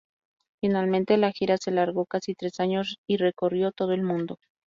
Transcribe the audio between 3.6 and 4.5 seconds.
todo el mundo.